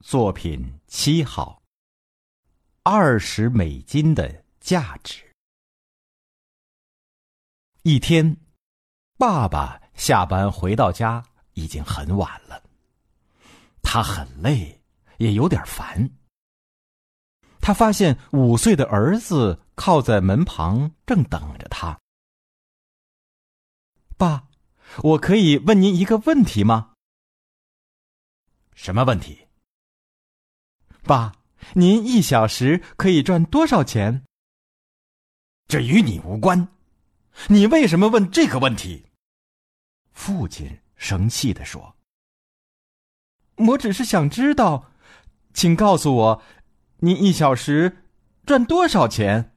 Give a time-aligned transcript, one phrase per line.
[0.00, 1.62] 作品七号。
[2.82, 5.22] 二十美金的价值。
[7.82, 8.38] 一天，
[9.18, 12.62] 爸爸下班回到家已经很晚了，
[13.82, 14.82] 他很累，
[15.18, 16.10] 也有点烦。
[17.60, 22.00] 他发现五岁的儿子靠在门旁，正等着他。
[24.16, 24.48] 爸，
[25.02, 26.94] 我可以问您一个问题吗？
[28.74, 29.46] 什么问题？
[31.10, 31.32] 爸，
[31.74, 34.24] 您一小时可以赚多少钱？
[35.66, 36.68] 这与你无关。
[37.48, 39.10] 你为什么问这个问题？
[40.12, 41.96] 父亲生气的说
[43.58, 44.92] ：“我只是想知道，
[45.52, 46.42] 请告诉我，
[46.98, 48.04] 您一小时
[48.46, 49.56] 赚多少钱？”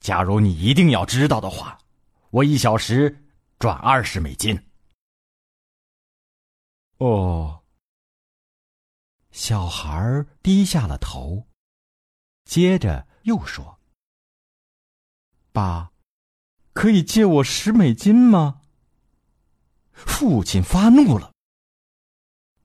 [0.00, 1.78] 假如你一定要知道的话，
[2.30, 3.22] 我一小时
[3.58, 4.58] 赚二十美金。”
[6.98, 7.62] 哦。
[9.30, 11.46] 小孩低下了头，
[12.44, 13.78] 接着又说
[15.52, 15.90] ：“爸，
[16.72, 18.62] 可以借我十美金吗？”
[19.92, 21.32] 父亲发怒了：“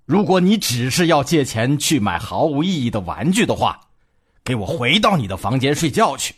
[0.05, 3.89] 如果你只是要借钱去买毫无意义的玩具的话，
[4.43, 6.35] 给我回到你的房间睡觉去，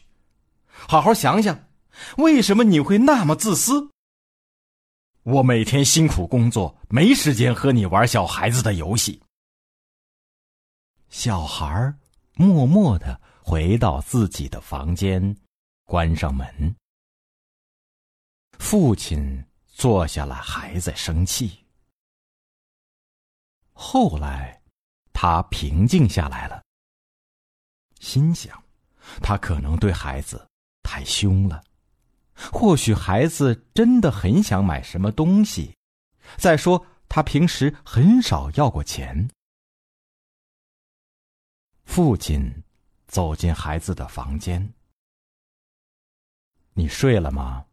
[0.68, 1.68] 好好想想，
[2.18, 3.92] 为什么你会那么自私？
[5.26, 9.20] 我每天辛苦工作，没时间和你玩小孩子的游戏。”
[11.10, 11.92] 小孩
[12.36, 15.36] 默默的回到自己的房间，
[15.84, 16.76] 关上门。
[18.60, 21.66] 父亲坐下来，还在生气。
[23.74, 24.62] 后来，
[25.12, 26.64] 他平静下来了，
[28.00, 28.64] 心想，
[29.24, 30.48] 他可能对孩子
[30.84, 31.64] 太凶了。
[32.36, 35.76] 或许孩子真的很想买什么东西。
[36.38, 39.30] 再说，他平时很少要过钱。
[41.84, 42.64] 父亲
[43.08, 44.74] 走进孩子的房间。
[46.74, 47.66] 你睡了吗？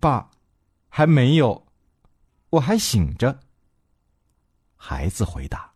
[0.00, 0.30] 爸，
[0.88, 1.66] 还没有，
[2.50, 3.40] 我还醒着。
[4.76, 5.72] 孩子回答：“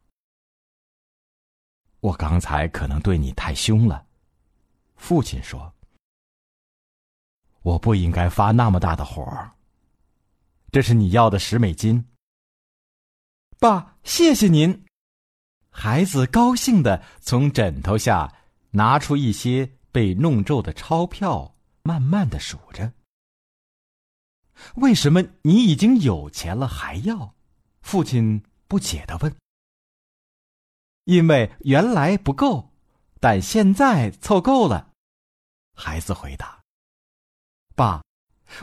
[2.00, 4.06] 我刚才可能对你太凶了。”
[4.96, 5.72] 父亲说
[7.66, 9.26] ：“我不应该发那么大的火。”
[10.70, 12.04] 这是你要的十美金。
[13.58, 14.84] 爸，谢谢您。
[15.70, 18.32] 孩子高兴的从枕头下
[18.70, 22.92] 拿出一些被弄皱的钞票，慢慢的数着。
[24.76, 27.34] 为什么你已经有钱了还要？
[27.80, 29.34] 父亲不解的问。
[31.04, 32.72] 因为原来不够，
[33.20, 34.92] 但现在凑够了。
[35.74, 36.55] 孩子回答
[37.76, 38.02] ：“爸，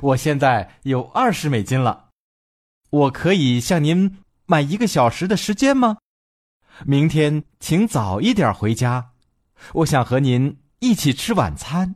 [0.02, 2.10] 我现在有二十美金了，
[2.90, 5.98] 我可以向您买一个小时的时间吗？”
[6.86, 9.12] 明天请早一点回家，
[9.76, 11.96] 我想和您一起吃晚餐。